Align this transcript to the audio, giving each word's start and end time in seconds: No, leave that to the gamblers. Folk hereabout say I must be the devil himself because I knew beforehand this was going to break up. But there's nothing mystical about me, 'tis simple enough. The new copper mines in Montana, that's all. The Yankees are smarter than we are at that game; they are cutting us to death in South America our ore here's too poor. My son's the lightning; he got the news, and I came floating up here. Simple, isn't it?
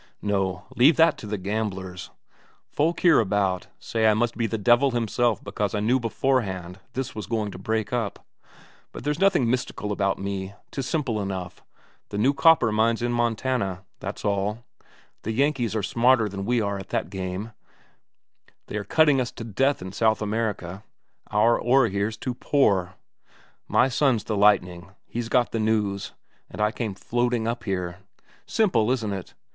No, 0.23 0.65
leave 0.75 0.95
that 0.95 1.15
to 1.19 1.27
the 1.27 1.37
gamblers. 1.37 2.09
Folk 2.71 3.01
hereabout 3.01 3.67
say 3.77 4.07
I 4.07 4.15
must 4.15 4.35
be 4.35 4.47
the 4.47 4.57
devil 4.57 4.89
himself 4.89 5.43
because 5.43 5.75
I 5.75 5.79
knew 5.79 5.99
beforehand 5.99 6.79
this 6.93 7.13
was 7.13 7.27
going 7.27 7.51
to 7.51 7.59
break 7.59 7.93
up. 7.93 8.25
But 8.93 9.03
there's 9.03 9.19
nothing 9.19 9.47
mystical 9.47 9.91
about 9.91 10.17
me, 10.17 10.55
'tis 10.71 10.87
simple 10.87 11.21
enough. 11.21 11.61
The 12.09 12.17
new 12.17 12.33
copper 12.33 12.71
mines 12.71 13.03
in 13.03 13.11
Montana, 13.11 13.83
that's 13.99 14.25
all. 14.25 14.65
The 15.21 15.33
Yankees 15.33 15.75
are 15.75 15.83
smarter 15.83 16.27
than 16.27 16.45
we 16.45 16.61
are 16.61 16.79
at 16.79 16.89
that 16.89 17.11
game; 17.11 17.51
they 18.65 18.77
are 18.77 18.83
cutting 18.83 19.21
us 19.21 19.29
to 19.33 19.43
death 19.43 19.83
in 19.83 19.91
South 19.91 20.19
America 20.23 20.83
our 21.29 21.59
ore 21.59 21.89
here's 21.89 22.17
too 22.17 22.33
poor. 22.33 22.95
My 23.67 23.87
son's 23.87 24.23
the 24.23 24.35
lightning; 24.35 24.93
he 25.05 25.21
got 25.29 25.51
the 25.51 25.59
news, 25.59 26.13
and 26.49 26.59
I 26.59 26.71
came 26.71 26.95
floating 26.95 27.47
up 27.47 27.65
here. 27.65 27.99
Simple, 28.47 28.89
isn't 28.89 29.13
it? 29.13 29.35